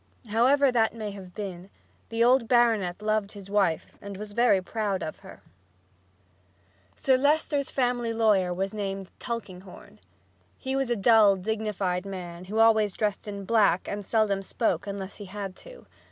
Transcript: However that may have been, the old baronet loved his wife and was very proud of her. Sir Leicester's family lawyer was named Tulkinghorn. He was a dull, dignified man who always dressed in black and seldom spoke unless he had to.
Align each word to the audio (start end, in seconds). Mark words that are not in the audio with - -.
However 0.29 0.71
that 0.71 0.95
may 0.95 1.11
have 1.11 1.35
been, 1.35 1.69
the 2.09 2.23
old 2.23 2.47
baronet 2.47 3.03
loved 3.03 3.33
his 3.33 3.51
wife 3.51 3.93
and 4.01 4.17
was 4.17 4.33
very 4.33 4.59
proud 4.59 5.03
of 5.03 5.19
her. 5.19 5.43
Sir 6.95 7.15
Leicester's 7.17 7.69
family 7.69 8.11
lawyer 8.11 8.51
was 8.51 8.73
named 8.73 9.11
Tulkinghorn. 9.19 9.99
He 10.57 10.75
was 10.75 10.89
a 10.89 10.95
dull, 10.95 11.35
dignified 11.35 12.03
man 12.07 12.45
who 12.45 12.57
always 12.57 12.95
dressed 12.95 13.27
in 13.27 13.45
black 13.45 13.87
and 13.87 14.03
seldom 14.03 14.41
spoke 14.41 14.87
unless 14.87 15.17
he 15.17 15.25
had 15.25 15.55
to. 15.57 15.85